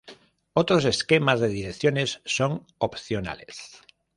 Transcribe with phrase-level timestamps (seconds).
[0.55, 3.83] Otros esquemas de direcciones son opcionales.